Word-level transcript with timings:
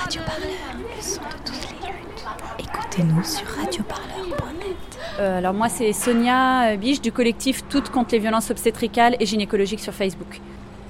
Radio 0.00 0.22
Parleur, 0.24 0.50
le 0.78 1.02
son 1.02 1.20
de 1.20 1.26
toutes 1.44 1.70
les 1.72 1.88
luttes. 1.88 2.24
Écoutez-nous 2.60 3.24
sur 3.24 3.46
radioparleur.net. 3.48 4.76
Euh, 5.18 5.38
alors 5.38 5.52
moi 5.54 5.68
c'est 5.68 5.92
Sonia 5.92 6.70
euh, 6.70 6.76
Biche 6.76 7.00
du 7.00 7.10
collectif 7.10 7.64
Toutes 7.68 7.90
contre 7.90 8.12
les 8.12 8.20
violences 8.20 8.50
obstétricales 8.50 9.16
et 9.18 9.26
gynécologiques 9.26 9.80
sur 9.80 9.92
Facebook. 9.92 10.40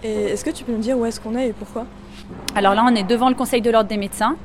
Et 0.05 0.25
est-ce 0.25 0.45
que 0.45 0.51
tu 0.51 0.63
peux 0.63 0.73
nous 0.73 0.79
dire 0.79 0.99
où 0.99 1.07
est-ce 1.07 1.21
qu'on 1.21 1.35
est 1.37 1.49
et 1.49 1.53
pourquoi? 1.55 1.87
Alors 2.55 2.75
là 2.75 2.85
on 2.87 2.95
est 2.95 3.03
devant 3.03 3.31
le 3.31 3.35
Conseil 3.35 3.63
de 3.63 3.71
l'ordre 3.71 3.89
des 3.89 3.97
médecins. 3.97 4.37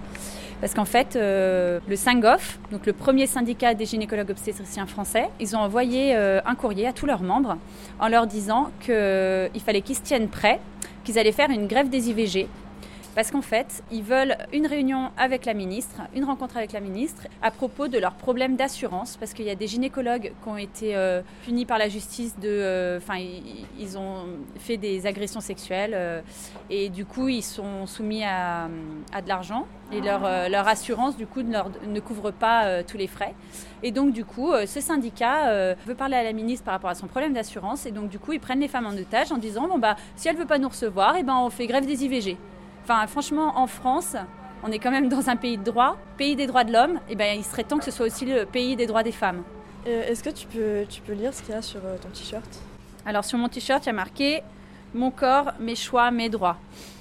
Parce 0.61 0.73
qu'en 0.73 0.85
fait, 0.85 1.17
euh, 1.17 1.81
le 1.89 1.97
SINGOF, 1.97 2.57
donc 2.71 2.85
le 2.85 2.93
premier 2.93 3.27
syndicat 3.27 3.73
des 3.73 3.85
gynécologues 3.85 4.29
obstétriciens 4.29 4.85
français, 4.85 5.29
ils 5.41 5.57
ont 5.57 5.59
envoyé 5.59 6.15
euh, 6.15 6.39
un 6.45 6.55
courrier 6.55 6.87
à 6.87 6.93
tous 6.93 7.05
leurs 7.05 7.21
membres 7.21 7.57
en 7.99 8.07
leur 8.07 8.27
disant 8.27 8.71
qu'il 8.79 9.61
fallait 9.65 9.81
qu'ils 9.81 9.97
se 9.97 10.03
tiennent 10.03 10.29
prêts, 10.29 10.61
qu'ils 11.03 11.19
allaient 11.19 11.33
faire 11.33 11.49
une 11.49 11.67
grève 11.67 11.89
des 11.89 12.09
IVG 12.09 12.47
parce 13.15 13.31
qu'en 13.31 13.41
fait, 13.41 13.83
ils 13.91 14.03
veulent 14.03 14.35
une 14.51 14.65
réunion 14.65 15.11
avec 15.17 15.45
la 15.45 15.53
ministre, 15.53 16.01
une 16.15 16.23
rencontre 16.23 16.57
avec 16.57 16.71
la 16.71 16.79
ministre 16.79 17.27
à 17.41 17.51
propos 17.51 17.87
de 17.87 17.99
leurs 17.99 18.15
problèmes 18.15 18.55
d'assurance, 18.55 19.17
parce 19.17 19.33
qu'il 19.33 19.45
y 19.45 19.49
a 19.49 19.55
des 19.55 19.67
gynécologues 19.67 20.33
qui 20.41 20.49
ont 20.49 20.57
été 20.57 20.95
euh, 20.95 21.21
punis 21.43 21.65
par 21.65 21.77
la 21.77 21.89
justice 21.89 22.37
de, 22.39 22.47
euh, 22.47 22.97
enfin, 22.97 23.19
ils, 23.79 23.97
ont 23.97 24.25
fait 24.57 24.77
des 24.77 25.05
agressions 25.05 25.41
sexuelles 25.41 25.93
euh, 25.93 26.21
et 26.69 26.89
du 26.89 27.05
coup, 27.05 27.27
ils 27.27 27.43
sont 27.43 27.85
soumis 27.85 28.23
à, 28.23 28.67
de 29.21 29.27
l'argent 29.27 29.67
et 29.91 30.01
leur, 30.01 30.21
leur, 30.49 30.67
assurance 30.67 31.15
du 31.17 31.27
coup 31.27 31.43
ne, 31.43 31.57
ne 31.87 31.99
couvre 31.99 32.31
pas 32.31 32.83
tous 32.83 32.97
les 32.97 33.05
frais. 33.05 33.35
Et 33.83 33.91
donc 33.91 34.11
du 34.11 34.25
coup, 34.25 34.51
ce 34.65 34.81
syndicat 34.81 35.75
veut 35.85 35.93
parler 35.93 36.15
à 36.15 36.23
la 36.23 36.33
ministre 36.33 36.65
par 36.65 36.73
rapport 36.73 36.89
à 36.89 36.95
son 36.95 37.05
problème 37.05 37.33
d'assurance 37.33 37.85
et 37.85 37.91
donc 37.91 38.09
du 38.09 38.17
coup, 38.17 38.33
ils 38.33 38.39
prennent 38.39 38.61
les 38.61 38.67
femmes 38.67 38.87
en 38.87 38.97
otage 38.97 39.31
en 39.31 39.37
disant 39.37 39.67
bon 39.67 39.77
bah 39.77 39.95
si 40.15 40.27
elle 40.27 40.35
veut 40.35 40.47
pas 40.47 40.57
nous 40.57 40.69
recevoir, 40.69 41.15
et 41.15 41.19
eh 41.19 41.23
ben 41.23 41.35
on 41.35 41.49
fait 41.51 41.67
grève 41.67 41.85
des 41.85 42.05
IVG. 42.05 42.37
Enfin, 42.83 43.07
franchement, 43.07 43.53
en 43.55 43.67
France, 43.67 44.17
on 44.61 44.69
est 44.69 44.77
quand 44.77 44.91
même 44.91 45.07
dans 45.07 45.29
un 45.29 45.37
pays 45.37 45.57
de 45.57 45.63
droit, 45.63 45.95
pays 46.17 46.35
des 46.35 46.47
droits 46.47 46.65
de 46.65 46.73
l'homme, 46.73 46.99
et 47.09 47.15
ben 47.15 47.37
il 47.37 47.43
serait 47.45 47.63
temps 47.63 47.77
que 47.77 47.85
ce 47.85 47.91
soit 47.91 48.05
aussi 48.05 48.25
le 48.25 48.45
pays 48.45 48.75
des 48.75 48.87
droits 48.87 49.03
des 49.03 49.13
femmes. 49.13 49.41
Euh, 49.87 50.09
est-ce 50.09 50.21
que 50.21 50.29
tu 50.29 50.47
peux, 50.47 50.85
tu 50.89 50.99
peux 50.99 51.13
lire 51.13 51.33
ce 51.33 51.41
qu'il 51.41 51.53
y 51.53 51.57
a 51.57 51.61
sur 51.61 51.79
euh, 51.85 51.95
ton 51.97 52.09
t-shirt? 52.09 52.59
Alors 53.05 53.23
sur 53.23 53.37
mon 53.37 53.47
t-shirt, 53.47 53.85
il 53.85 53.87
y 53.87 53.89
a 53.89 53.93
marqué 53.93 54.43
Mon 54.93 55.11
corps, 55.11 55.53
mes 55.61 55.75
choix, 55.75 56.11
mes 56.11 56.27
droits. 56.27 56.57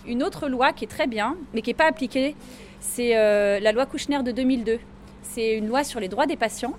Une 0.06 0.22
autre 0.22 0.48
loi 0.48 0.72
qui 0.72 0.84
est 0.84 0.88
très 0.88 1.08
bien, 1.08 1.36
mais 1.52 1.62
qui 1.62 1.70
n'est 1.70 1.74
pas 1.74 1.88
appliquée, 1.88 2.36
c'est 2.78 3.16
euh, 3.16 3.58
la 3.58 3.72
loi 3.72 3.84
Kouchner 3.84 4.22
de 4.22 4.30
2002. 4.30 4.78
C'est 5.22 5.54
une 5.56 5.66
loi 5.66 5.82
sur 5.82 5.98
les 5.98 6.08
droits 6.08 6.26
des 6.26 6.36
patients, 6.36 6.74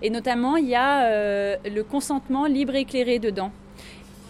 et 0.00 0.08
notamment 0.08 0.56
il 0.56 0.66
y 0.66 0.74
a 0.74 1.58
le 1.58 1.82
consentement 1.82 2.46
libre 2.46 2.74
et 2.74 2.80
éclairé 2.80 3.18
dedans. 3.18 3.50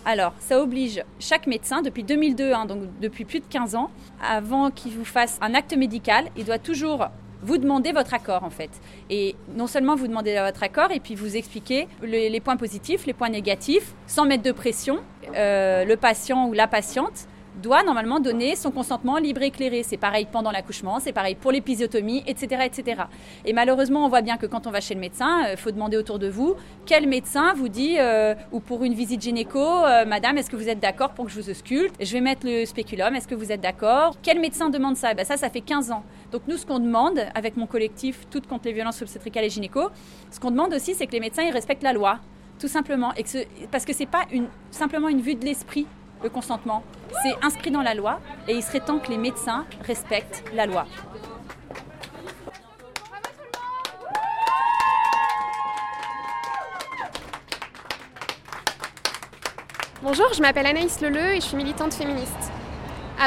Alors, 0.09 0.35
ça 0.39 0.61
oblige 0.61 1.03
chaque 1.19 1.49
médecin, 1.49 1.83
depuis 1.83 2.05
2002, 2.05 2.53
hein, 2.53 2.65
donc 2.65 2.85
depuis 3.01 3.25
plus 3.25 3.41
de 3.41 3.45
15 3.51 3.75
ans, 3.75 3.91
avant 4.25 4.71
qu'il 4.71 4.93
vous 4.93 5.05
fasse 5.05 5.37
un 5.43 5.53
acte 5.53 5.77
médical, 5.77 6.27
il 6.37 6.45
doit 6.45 6.61
toujours 6.61 7.09
vous 7.43 7.59
demander 7.59 7.91
votre 7.91 8.15
accord 8.15 8.45
en 8.45 8.51
fait. 8.51 8.71
Et 9.11 9.35
non 9.57 9.67
seulement 9.67 9.97
vous 9.97 10.07
demandez 10.07 10.39
votre 10.39 10.63
accord, 10.63 10.93
et 10.93 11.01
puis 11.01 11.17
vous 11.17 11.37
expliquer 11.37 11.89
les, 12.03 12.41
points 12.41 12.57
positifs, 12.57 13.05
les 13.05 13.15
points 13.15 13.31
négatifs, 13.31 13.95
sans 14.07 14.27
mettre 14.27 14.45
de 14.45 14.53
pression, 14.53 15.01
euh, 15.35 15.85
le 15.85 15.97
patient 15.97 16.47
ou 16.47 16.53
la 16.53 16.69
patiente 16.69 17.27
doit 17.57 17.83
normalement 17.83 18.21
donner 18.21 18.57
son 18.57 18.71
consentement 18.71 19.17
libre 19.19 19.43
et 19.43 19.47
éclairé. 19.47 19.83
C'est 19.83 19.97
pareil 19.97 20.27
pendant 20.31 20.51
l'accouchement, 20.51 21.01
c'est 21.01 21.13
pareil 21.13 21.35
pour 21.35 21.53
l'épisiotomie, 21.53 22.23
etc., 22.27 22.63
etc. 22.65 23.03
Et 23.45 23.53
malheureusement, 23.53 24.05
on 24.05 24.09
voit 24.09 24.23
bien 24.23 24.37
que 24.37 24.47
quand 24.47 24.67
on 24.67 24.71
va 24.71 24.81
chez 24.81 24.95
le 24.95 25.01
médecin, 25.01 25.43
il 25.43 25.55
euh, 25.55 25.57
faut 25.57 25.71
demander 25.71 25.97
autour 25.97 26.19
de 26.19 26.29
vous 26.29 26.55
quel 26.85 27.09
médecin 27.09 27.53
vous 27.55 27.69
dit, 27.69 27.97
euh, 27.99 28.35
ou 28.53 28.61
pour 28.61 28.85
une 28.85 28.95
visite 28.95 29.21
gynéco, 29.21 29.59
euh, 29.59 30.05
Madame, 30.05 30.39
est-ce 30.39 30.51
que 30.51 30.57
vous 30.57 30.69
êtes 30.69 30.81
d'accord 30.81 31.11
pour 31.11 31.27
que 31.27 31.31
je 31.33 31.41
vous 31.41 31.51
ausculte? 31.51 31.95
Je 32.01 32.13
vais 32.13 32.21
mettre 32.21 32.47
le 32.47 32.65
spéculum, 32.65 33.15
est-ce 33.15 33.29
que 33.29 33.35
vous 33.35 33.51
êtes 33.51 33.61
d'accord? 33.61 34.17
Quel 34.23 34.41
médecin 34.41 34.71
demande 34.71 34.97
ça? 34.97 35.13
Eh 35.13 35.15
ben 35.15 35.25
Ça, 35.25 35.37
ça 35.37 35.51
fait 35.51 35.61
15 35.61 35.91
ans. 35.91 36.05
Donc 36.33 36.43
nous, 36.47 36.57
ce 36.57 36.67
qu'on 36.67 36.79
demande 36.79 37.21
avec 37.35 37.57
mon 37.57 37.67
collectif 37.67 38.27
Toutes 38.31 38.47
contre 38.47 38.67
les 38.67 38.73
violences 38.73 39.03
obstétricales 39.03 39.45
et 39.45 39.51
gynéco, 39.51 39.89
ce 40.31 40.39
qu'on 40.41 40.51
demande 40.51 40.75
aussi, 40.75 40.95
c'est 40.95 41.07
que 41.07 41.13
les 41.13 41.21
médecins 41.21 41.43
ils 41.43 41.53
respectent 41.53 41.83
la 41.83 41.93
loi 41.93 42.21
tout 42.59 42.69
simplement, 42.69 43.13
et 43.15 43.23
que 43.23 43.67
parce 43.71 43.85
que 43.85 43.93
c'est 43.93 44.07
pas 44.07 44.25
simplement 44.71 45.09
une 45.09 45.21
vue 45.21 45.35
de 45.35 45.45
l'esprit 45.45 45.87
le 46.27 46.31
consentement. 46.31 46.83
C'est 47.23 47.37
inscrit 47.45 47.71
dans 47.71 47.83
la 47.83 47.95
loi 47.95 48.21
et 48.49 48.55
il 48.55 48.63
serait 48.63 48.81
temps 48.81 48.99
que 48.99 49.11
les 49.11 49.17
médecins 49.17 49.65
respectent 49.85 50.43
la 50.55 50.67
loi. 50.67 50.87
Bonjour, 60.03 60.33
je 60.35 60.41
m'appelle 60.41 60.67
Anaïs 60.67 61.01
Leleu 61.01 61.35
et 61.35 61.41
je 61.41 61.47
suis 61.47 61.57
militante 61.57 61.95
féministe. 61.95 62.56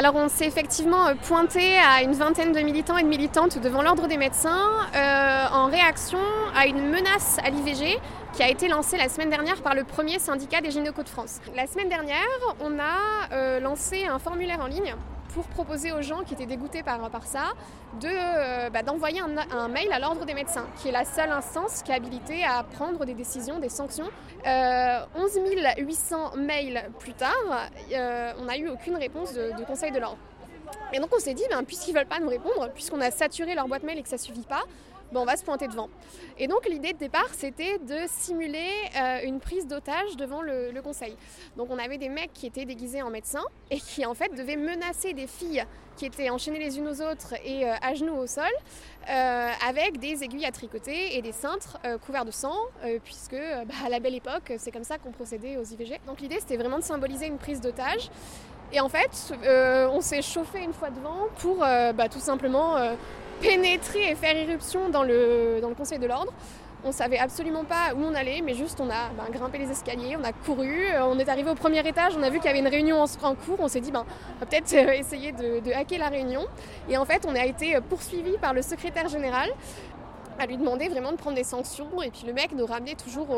Alors 0.00 0.16
on 0.16 0.30
s'est 0.30 0.46
effectivement 0.46 1.08
euh, 1.08 1.14
pointé 1.14 1.76
à 1.76 2.02
une 2.02 2.14
vingtaine 2.14 2.52
de 2.52 2.60
militants 2.60 2.96
et 2.96 3.02
de 3.02 3.08
militantes 3.08 3.58
devant 3.58 3.82
l'ordre 3.82 4.08
des 4.08 4.16
médecins 4.16 4.70
euh, 4.94 5.44
en 5.52 5.66
réaction 5.66 6.18
à 6.56 6.66
une 6.66 6.88
menace 6.88 7.36
à 7.44 7.50
l'IVG 7.50 7.98
qui 8.32 8.42
a 8.42 8.48
été 8.48 8.68
lancée 8.68 8.96
la 8.96 9.10
semaine 9.10 9.28
dernière 9.28 9.60
par 9.60 9.74
le 9.74 9.84
premier 9.84 10.18
syndicat 10.18 10.62
des 10.62 10.70
gynécos 10.70 11.04
de 11.04 11.10
France. 11.10 11.40
La 11.54 11.66
semaine 11.66 11.90
dernière, 11.90 12.16
on 12.60 12.78
a 12.78 13.34
euh, 13.34 13.60
lancé 13.60 14.06
un 14.06 14.18
formulaire 14.18 14.60
en 14.62 14.68
ligne 14.68 14.94
pour 15.34 15.44
proposer 15.46 15.92
aux 15.92 16.02
gens 16.02 16.22
qui 16.24 16.34
étaient 16.34 16.46
dégoûtés 16.46 16.82
par, 16.82 17.10
par 17.10 17.26
ça 17.26 17.52
de, 18.00 18.70
bah, 18.70 18.82
d'envoyer 18.82 19.20
un, 19.20 19.68
mail 19.68 19.92
à 19.92 19.98
l'ordre 19.98 20.24
des 20.24 20.34
médecins, 20.34 20.66
qui 20.80 20.88
est 20.88 20.92
la 20.92 21.04
seule 21.04 21.30
instance 21.30 21.82
qui 21.82 21.92
est 21.92 21.94
habilitée 21.94 22.44
à 22.44 22.62
prendre 22.62 23.04
des 23.04 23.14
décisions, 23.14 23.58
des 23.58 23.68
sanctions. 23.68 24.08
11 24.44 25.38
800 25.78 26.36
mails 26.36 26.90
plus 26.98 27.14
tard, 27.14 27.68
on 28.38 28.44
n'a 28.44 28.58
eu 28.58 28.68
aucune 28.68 28.96
réponse 28.96 29.32
de, 29.32 29.58
de 29.58 29.64
conseil 29.64 29.92
de 29.92 29.98
l'ordre. 29.98 30.18
Et 30.92 30.98
donc 30.98 31.10
on 31.14 31.18
s'est 31.18 31.34
dit, 31.34 31.44
ben, 31.50 31.64
puisqu'ils 31.64 31.92
ne 31.92 31.98
veulent 31.98 32.06
pas 32.06 32.20
nous 32.20 32.28
répondre, 32.28 32.70
puisqu'on 32.74 33.00
a 33.00 33.10
saturé 33.10 33.54
leur 33.54 33.68
boîte 33.68 33.82
mail 33.82 33.98
et 33.98 34.02
que 34.02 34.08
ça 34.08 34.16
ne 34.16 34.20
suffit 34.20 34.46
pas, 34.48 34.62
ben, 35.12 35.20
on 35.20 35.24
va 35.24 35.36
se 35.36 35.44
pointer 35.44 35.66
devant. 35.66 35.88
Et 36.38 36.46
donc 36.46 36.68
l'idée 36.68 36.92
de 36.92 36.98
départ, 36.98 37.28
c'était 37.32 37.78
de 37.78 37.98
simuler 38.06 38.68
euh, 38.96 39.20
une 39.24 39.40
prise 39.40 39.66
d'otage 39.66 40.16
devant 40.16 40.40
le, 40.42 40.80
conseil. 40.82 41.14
Donc 41.58 41.68
on 41.70 41.78
avait 41.78 41.98
des 41.98 42.08
mecs 42.08 42.32
qui 42.32 42.46
étaient 42.46 42.64
déguisés 42.64 43.02
en 43.02 43.10
médecins 43.10 43.44
et 43.70 43.78
qui 43.78 44.06
en 44.06 44.14
fait 44.14 44.34
devaient 44.34 44.56
menacer 44.56 45.12
des 45.12 45.26
filles 45.26 45.64
qui 45.96 46.06
étaient 46.06 46.30
enchaînées 46.30 46.58
les 46.58 46.78
unes 46.78 46.88
aux 46.88 47.02
autres 47.02 47.34
et 47.44 47.68
euh, 47.68 47.74
à 47.82 47.92
genoux 47.92 48.14
au 48.14 48.26
sol, 48.26 48.44
euh, 49.10 49.50
avec 49.68 49.98
des 49.98 50.24
aiguilles 50.24 50.46
à 50.46 50.52
tricoter 50.52 51.16
et 51.18 51.22
des 51.22 51.32
cintres 51.32 51.78
couverts 52.06 52.24
de 52.24 52.30
sang, 52.30 52.56
puisque 53.04 53.36
bah, 53.66 53.74
à 53.84 53.88
la 53.90 54.00
belle 54.00 54.14
époque, 54.14 54.52
c'est 54.58 54.70
comme 54.70 54.84
ça 54.84 54.96
qu'on 54.96 55.10
procédait 55.10 55.58
aux 55.58 55.64
IVG. 55.64 56.00
Donc 56.06 56.20
l'idée, 56.20 56.38
c'était 56.38 56.56
vraiment 56.56 56.78
de 56.78 56.84
symboliser 56.84 57.26
une 57.26 57.38
prise 57.38 57.60
d'otage 57.60 58.10
et 58.72 58.80
en 58.80 58.88
fait, 58.88 59.34
on 59.92 60.00
s'est 60.00 60.22
chauffé 60.22 60.60
une 60.60 60.72
fois 60.72 60.90
devant 60.90 61.26
pour 61.38 61.58
bah, 61.58 62.08
tout 62.08 62.20
simplement 62.20 62.76
pénétrer 63.40 64.10
et 64.10 64.14
faire 64.14 64.36
irruption 64.36 64.88
dans 64.88 65.02
le, 65.02 65.58
dans 65.60 65.68
le 65.68 65.74
Conseil 65.74 65.98
de 65.98 66.06
l'Ordre. 66.06 66.32
On 66.82 66.92
savait 66.92 67.18
absolument 67.18 67.64
pas 67.64 67.92
où 67.94 68.02
on 68.02 68.14
allait, 68.14 68.40
mais 68.42 68.54
juste 68.54 68.80
on 68.80 68.88
a 68.88 69.10
bah, 69.16 69.26
grimpé 69.30 69.58
les 69.58 69.70
escaliers, 69.70 70.16
on 70.18 70.24
a 70.24 70.32
couru, 70.32 70.86
on 71.02 71.18
est 71.18 71.28
arrivé 71.28 71.50
au 71.50 71.54
premier 71.54 71.86
étage, 71.86 72.14
on 72.18 72.22
a 72.22 72.30
vu 72.30 72.38
qu'il 72.38 72.46
y 72.46 72.48
avait 72.48 72.60
une 72.60 72.68
réunion 72.68 73.02
en, 73.02 73.34
cours, 73.34 73.58
on 73.58 73.68
s'est 73.68 73.80
dit 73.80 73.92
ben, 73.92 74.06
on 74.36 74.40
va 74.40 74.46
peut-être 74.46 74.72
essayer 74.98 75.32
de, 75.32 75.60
de, 75.60 75.72
hacker 75.72 75.98
la 75.98 76.08
réunion. 76.08 76.46
Et 76.88 76.96
en 76.96 77.04
fait, 77.04 77.26
on 77.28 77.34
a 77.34 77.44
été 77.44 77.78
poursuivi 77.90 78.38
par 78.38 78.54
le 78.54 78.62
secrétaire 78.62 79.08
général 79.08 79.50
à 80.40 80.46
lui 80.46 80.56
demander 80.56 80.88
vraiment 80.88 81.12
de 81.12 81.16
prendre 81.16 81.36
des 81.36 81.44
sanctions 81.44 82.02
et 82.02 82.10
puis 82.10 82.26
le 82.26 82.32
mec 82.32 82.52
nous 82.52 82.64
ramenait 82.64 82.94
toujours 82.94 83.28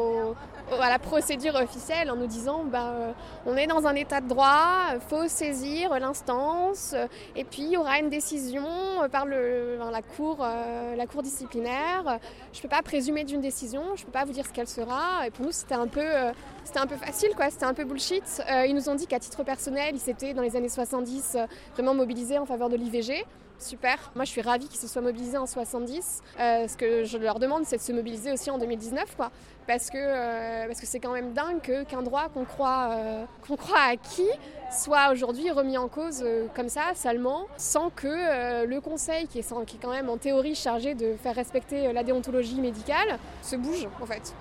à 0.81 0.89
la 0.89 0.99
procédure 1.01 1.57
officielle 1.57 2.11
en 2.11 2.17
nous 2.17 2.29
disant 2.29 2.65
bah, 2.65 2.93
euh, 2.95 3.13
on 3.45 3.57
est 3.57 3.67
dans 3.67 3.87
un 3.87 3.95
état 3.97 4.21
de 4.21 4.29
droit, 4.29 4.99
faut 5.09 5.27
saisir 5.27 5.99
l'instance 5.99 6.95
et 7.35 7.45
puis 7.45 7.63
il 7.63 7.73
y 7.73 7.77
aura 7.77 7.99
une 7.99 8.09
décision 8.09 8.65
par 9.11 9.27
le, 9.27 9.79
la, 9.79 10.03
cour, 10.03 10.39
euh, 10.41 10.95
la 10.95 11.07
cour 11.07 11.23
disciplinaire. 11.23 12.19
Je 12.53 12.59
ne 12.59 12.63
peux 12.63 12.69
pas 12.69 12.83
présumer 12.83 13.25
d'une 13.25 13.41
décision, 13.41 13.83
je 13.97 14.03
ne 14.03 14.07
peux 14.07 14.13
pas 14.13 14.25
vous 14.25 14.33
dire 14.33 14.47
ce 14.47 14.53
qu'elle 14.53 14.69
sera. 14.69 15.27
Et 15.27 15.31
pour 15.31 15.45
nous 15.45 15.53
c'était 15.53 15.75
un 15.75 15.89
peu, 15.89 16.01
euh, 16.01 16.33
un 16.77 16.87
peu 16.87 16.97
facile, 16.97 17.31
quoi, 17.35 17.51
c'était 17.51 17.67
un 17.67 17.75
peu 17.75 17.85
bullshit. 17.85 18.43
ils 18.67 18.75
nous 18.75 18.89
ont 18.89 18.95
dit 18.95 19.09
qu'à 19.09 19.19
titre 19.19 19.43
personnel, 19.43 19.95
ils 19.95 20.01
s'étaient 20.01 20.35
dans 20.35 20.43
les 20.43 20.57
années 20.57 20.69
70 20.69 21.37
vraiment 21.75 21.95
mobilisés 21.95 22.39
en 22.39 22.47
faveur 22.47 22.69
de 22.69 22.77
l'IVG 22.77 23.25
super. 23.63 24.13
Moi, 24.15 24.25
je 24.25 24.31
suis 24.31 24.43
ravie 24.43 24.69
qu'ils 24.69 24.81
se 24.81 24.89
soient 24.89 25.03
mobilisés 25.03 25.39
en 25.39 25.47
70. 25.47 26.23
Euh, 26.39 26.69
ce 26.69 26.77
que 26.77 27.05
je 27.05 27.19
leur 27.19 27.39
demande, 27.39 27.65
c'est 27.65 27.77
de 27.77 27.83
se 27.83 27.93
mobiliser 27.93 28.33
aussi 28.33 28.51
en 28.51 28.59
2019, 28.59 29.17
quoi. 29.17 29.31
Parce 29.67 29.91
que 29.91 29.97
euh, 29.97 30.67
parce 30.67 30.81
que 30.81 30.87
c'est 30.87 30.99
quand 30.99 31.13
même 31.13 31.33
dingue 31.33 31.85
qu'un 31.87 32.03
droit 32.03 32.29
qu'on 32.29 32.45
croit, 32.45 32.89
euh, 32.91 33.25
qu'on 33.47 33.57
croit 33.57 33.79
acquis 33.91 34.29
soit 34.73 35.13
aujourd'hui 35.13 35.51
remis 35.51 35.79
en 35.79 35.87
cause 35.87 36.25
comme 36.55 36.69
ça, 36.71 36.93
salement, 36.95 37.47
sans 37.59 37.91
que 37.91 38.65
le 38.65 38.81
Conseil, 38.81 39.27
qui 39.29 39.39
est 39.41 39.55
quand 39.81 39.91
même 39.91 40.09
en 40.09 40.17
théorie 40.17 40.55
chargé 40.55 40.95
de 40.95 41.15
faire 41.23 41.35
respecter 41.35 41.93
la 41.93 42.03
déontologie 42.03 42.59
médicale, 42.59 43.19
se 43.43 43.57
bouge, 43.57 43.87
en 44.01 44.07
fait. 44.07 44.35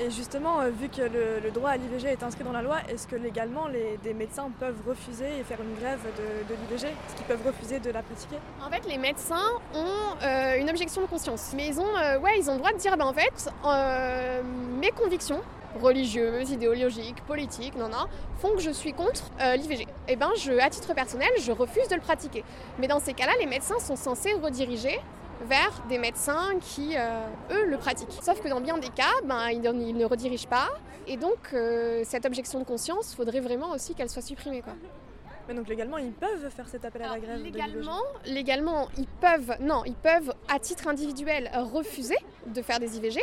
Et 0.00 0.10
justement, 0.10 0.60
euh, 0.60 0.70
vu 0.70 0.88
que 0.88 1.02
le, 1.02 1.50
droit 1.52 1.70
à 1.70 1.76
l'IVG 1.76 2.08
est 2.08 2.22
inscrit 2.24 2.42
dans 2.42 2.52
la 2.52 2.62
loi, 2.62 2.78
est-ce 2.88 3.06
que 3.06 3.14
légalement 3.14 3.68
les, 3.68 3.96
des 4.02 4.12
médecins 4.12 4.50
peuvent 4.58 4.80
refuser 4.86 5.38
et 5.38 5.44
faire 5.44 5.60
une 5.60 5.74
grève 5.76 6.00
de, 6.48 6.54
l'IVG 6.54 6.88
Est-ce 6.88 7.14
qu'ils 7.14 7.26
peuvent 7.26 7.46
refuser 7.46 7.78
de 7.78 7.90
la 7.90 8.02
pratiquer? 8.02 8.36
En 8.64 8.70
fait, 8.70 8.84
les 8.88 8.98
médecins 8.98 9.52
ont 9.72 10.16
euh, 10.24 10.58
une 10.58 10.68
objection 10.68 11.02
de 11.02 11.06
conscience. 11.06 11.52
Mais 11.56 11.68
ils 11.68 11.80
ont, 11.80 11.96
euh, 11.96 12.18
ouais, 12.18 12.38
ils 12.38 12.50
ont 12.50 12.54
le 12.54 12.58
droit 12.58 12.72
de 12.72 12.78
dire, 12.78 12.96
bah, 12.96 13.06
en 13.06 13.12
fait, 13.12 13.50
mes 14.80 14.90
convictions 14.90 15.40
religieuses, 15.80 16.50
idéologiques, 16.50 17.24
politiques, 17.26 17.76
non, 17.76 17.88
font 18.38 18.54
que 18.54 18.60
je 18.60 18.70
suis 18.70 18.92
contre 18.92 19.30
euh, 19.40 19.56
l'IVG. 19.56 19.86
Eh 20.08 20.16
je, 20.36 20.52
à 20.58 20.70
titre 20.70 20.94
personnel, 20.94 21.30
je 21.40 21.52
refuse 21.52 21.88
de 21.88 21.94
le 21.94 22.00
pratiquer. 22.00 22.44
Mais 22.78 22.86
dans 22.86 23.00
ces 23.00 23.14
cas-là, 23.14 23.32
les 23.40 23.46
médecins 23.46 23.78
sont 23.78 23.96
censés 23.96 24.32
rediriger 24.34 24.98
vers 25.42 25.82
des 25.88 25.98
médecins 25.98 26.52
qui, 26.60 26.96
euh, 26.96 27.26
eux, 27.50 27.66
le 27.66 27.76
pratiquent. 27.76 28.12
Sauf 28.22 28.40
que 28.40 28.48
dans 28.48 28.60
bien 28.60 28.78
des 28.78 28.88
cas, 28.88 29.12
ben, 29.24 29.50
ils, 29.50 29.60
ne 29.60 30.04
redirigent 30.04 30.46
pas. 30.48 30.68
Et 31.06 31.16
donc, 31.16 31.38
euh, 31.52 32.02
cette 32.04 32.24
objection 32.24 32.58
de 32.58 32.64
conscience, 32.64 33.14
faudrait 33.14 33.40
vraiment 33.40 33.72
aussi 33.72 33.94
qu'elle 33.94 34.08
soit 34.08 34.22
supprimée. 34.22 34.62
Quoi. 34.62 34.74
Mais 35.48 35.54
donc 35.54 35.68
légalement, 35.68 35.98
ils 35.98 36.12
peuvent 36.12 36.48
faire 36.50 36.68
cet 36.68 36.84
appel 36.84 37.02
à 37.02 37.08
la 37.10 37.18
grève 37.18 37.42
légalement, 37.42 38.00
légalement, 38.26 38.88
ils 38.96 39.06
peuvent, 39.06 39.56
non, 39.60 39.82
ils 39.84 39.94
peuvent 39.94 40.32
à 40.48 40.58
titre 40.58 40.88
individuel 40.88 41.50
refuser 41.72 42.16
de 42.46 42.62
faire 42.62 42.80
des 42.80 42.96
IVG. 42.96 43.20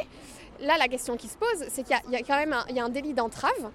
Là, 0.62 0.76
la 0.78 0.88
question 0.88 1.18
qui 1.18 1.28
se 1.28 1.38
pose, 1.38 1.66
c'est 1.70 1.82
qu'il 1.84 1.96
y, 1.96 2.00
a- 2.00 2.02
il 2.08 2.12
y 2.14 2.16
a 2.16 2.20
quand 2.22 2.38
même 2.38 2.54
un, 2.54 2.64
il 2.70 2.76
y 2.76 2.80
a 2.80 2.86
un 2.86 2.90
délit 2.90 3.14
d'entrave. 3.14 3.72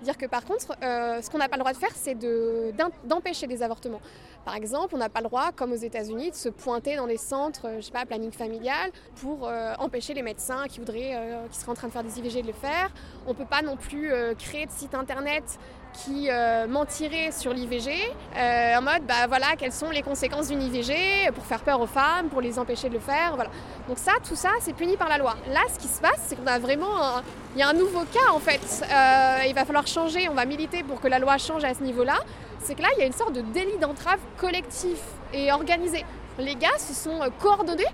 Dire 0.00 0.16
que 0.16 0.26
par 0.26 0.44
contre, 0.44 0.74
euh, 0.82 1.20
ce 1.22 1.30
qu'on 1.30 1.38
n'a 1.38 1.48
pas 1.48 1.56
le 1.56 1.60
droit 1.60 1.72
de 1.72 1.76
faire, 1.78 1.92
c'est 1.94 2.16
de- 2.16 2.72
d'em- 2.76 2.90
d'empêcher 3.04 3.46
des 3.46 3.62
avortements. 3.62 4.00
Par 4.44 4.56
exemple, 4.56 4.94
on 4.96 4.98
n'a 4.98 5.08
pas 5.08 5.20
le 5.20 5.28
droit, 5.28 5.52
comme 5.52 5.70
aux 5.70 5.76
États-Unis, 5.76 6.30
de 6.32 6.34
se 6.36 6.48
pointer 6.48 6.96
dans 6.96 7.06
les 7.06 7.18
centres, 7.18 7.68
euh, 7.68 7.76
je 7.76 7.82
sais 7.82 7.92
pas, 7.92 8.04
planning 8.04 8.32
familial, 8.32 8.90
pour 9.16 9.46
euh, 9.46 9.74
empêcher 9.78 10.14
les 10.14 10.22
médecins 10.22 10.64
qui 10.68 10.80
voudraient, 10.80 11.12
euh, 11.14 11.46
qui 11.52 11.58
seraient 11.58 11.70
en 11.70 11.74
train 11.74 11.86
de 11.86 11.92
faire 11.92 12.02
des 12.02 12.18
IVG 12.18 12.42
de 12.42 12.48
le 12.48 12.52
faire. 12.52 12.90
On 13.28 13.34
peut 13.34 13.44
pas 13.44 13.62
non 13.62 13.76
plus 13.76 14.10
créer 14.38 14.66
de 14.66 14.72
site 14.72 14.94
internet 14.96 15.44
qui 15.92 16.28
euh, 16.30 16.66
mentiraient 16.66 17.30
sur 17.32 17.52
l'IVG, 17.52 17.90
euh, 18.36 18.76
en 18.76 18.82
mode, 18.82 19.02
bah 19.06 19.26
voilà, 19.28 19.48
quelles 19.58 19.72
sont 19.72 19.90
les 19.90 20.02
conséquences 20.02 20.48
d'une 20.48 20.62
IVG 20.62 21.30
pour 21.34 21.44
faire 21.44 21.60
peur 21.60 21.80
aux 21.80 21.86
femmes, 21.86 22.28
pour 22.28 22.40
les 22.40 22.58
empêcher 22.58 22.88
de 22.88 22.94
le 22.94 23.00
faire, 23.00 23.34
voilà. 23.34 23.50
Donc 23.88 23.98
ça, 23.98 24.12
tout 24.26 24.36
ça, 24.36 24.50
c'est 24.60 24.72
puni 24.72 24.96
par 24.96 25.08
la 25.08 25.18
loi. 25.18 25.36
Là, 25.48 25.60
ce 25.72 25.78
qui 25.78 25.88
se 25.88 26.00
passe, 26.00 26.20
c'est 26.26 26.36
qu'on 26.36 26.46
a 26.46 26.58
vraiment, 26.58 27.20
il 27.54 27.60
y 27.60 27.62
a 27.62 27.68
un 27.68 27.74
nouveau 27.74 28.04
cas 28.12 28.32
en 28.32 28.38
fait. 28.38 28.60
Euh, 28.82 29.46
il 29.46 29.54
va 29.54 29.64
falloir 29.64 29.86
changer, 29.86 30.28
on 30.28 30.34
va 30.34 30.44
militer 30.44 30.82
pour 30.82 31.00
que 31.00 31.08
la 31.08 31.18
loi 31.18 31.38
change 31.38 31.64
à 31.64 31.74
ce 31.74 31.82
niveau-là. 31.82 32.18
C'est 32.60 32.74
que 32.74 32.82
là, 32.82 32.88
il 32.96 33.00
y 33.00 33.02
a 33.02 33.06
une 33.06 33.12
sorte 33.12 33.32
de 33.32 33.40
délit 33.40 33.78
d'entrave 33.78 34.20
collectif 34.38 34.98
et 35.32 35.52
organisé. 35.52 36.04
Les 36.38 36.54
gars 36.54 36.78
se 36.78 36.94
sont 36.94 37.20
coordonnés 37.40 37.84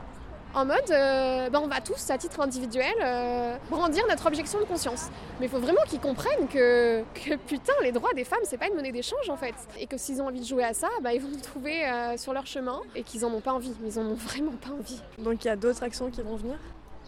en 0.54 0.64
mode, 0.64 0.90
euh, 0.90 1.50
bah, 1.50 1.60
on 1.62 1.68
va 1.68 1.80
tous, 1.80 2.10
à 2.10 2.18
titre 2.18 2.40
individuel, 2.40 2.94
euh, 3.02 3.56
brandir 3.70 4.04
notre 4.08 4.26
objection 4.26 4.58
de 4.58 4.64
conscience. 4.64 5.08
Mais 5.38 5.46
il 5.46 5.48
faut 5.48 5.58
vraiment 5.58 5.82
qu'ils 5.88 6.00
comprennent 6.00 6.48
que, 6.48 7.02
que 7.14 7.36
putain, 7.36 7.74
les 7.82 7.92
droits 7.92 8.12
des 8.14 8.24
femmes, 8.24 8.40
c'est 8.44 8.58
pas 8.58 8.68
une 8.68 8.74
monnaie 8.74 8.92
d'échange 8.92 9.28
en 9.28 9.36
fait. 9.36 9.54
Et 9.78 9.86
que 9.86 9.98
s'ils 9.98 10.20
ont 10.22 10.26
envie 10.26 10.40
de 10.40 10.46
jouer 10.46 10.64
à 10.64 10.74
ça, 10.74 10.88
bah, 11.02 11.12
ils 11.12 11.20
vont 11.20 11.28
nous 11.28 11.40
trouver 11.40 11.86
euh, 11.86 12.16
sur 12.16 12.32
leur 12.32 12.46
chemin 12.46 12.80
et 12.94 13.02
qu'ils 13.02 13.24
en 13.24 13.32
ont 13.32 13.40
pas 13.40 13.52
envie. 13.52 13.74
Ils 13.84 13.98
en 13.98 14.02
ont 14.02 14.14
vraiment 14.14 14.52
pas 14.52 14.70
envie. 14.70 15.00
Donc 15.18 15.44
il 15.44 15.48
y 15.48 15.50
a 15.50 15.56
d'autres 15.56 15.82
actions 15.82 16.10
qui 16.10 16.22
vont 16.22 16.36
venir? 16.36 16.58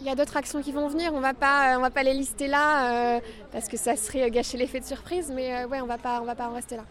Il 0.00 0.06
y 0.06 0.10
a 0.10 0.14
d'autres 0.14 0.37
actions 0.37 0.62
qui 0.62 0.72
vont 0.72 0.88
venir, 0.88 1.12
on 1.12 1.20
va 1.20 1.34
pas, 1.34 1.76
on 1.76 1.82
va 1.82 1.90
pas 1.90 2.02
les 2.02 2.14
lister 2.14 2.46
là 2.46 3.16
euh, 3.16 3.20
parce 3.52 3.69
que 3.69 3.76
ça 3.76 3.96
serait 3.96 4.31
gâcher 4.31 4.56
l'effet 4.56 4.81
de 4.81 4.87
surprise, 4.87 5.31
mais 5.34 5.54
euh, 5.54 5.66
ouais, 5.66 5.82
on 5.82 5.87
va 5.87 5.98
pas, 5.98 6.22
on 6.22 6.25
va 6.25 6.34
pas 6.34 6.48
en 6.48 6.54
rester 6.54 6.76
là. 6.76 6.84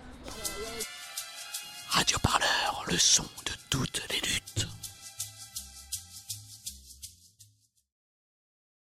Radio 1.89 2.17
Parleur, 2.21 2.85
le 2.87 2.97
son 2.97 3.23
de 3.23 3.51
toutes 3.71 4.03
les 4.11 4.19
luttes. 4.19 4.38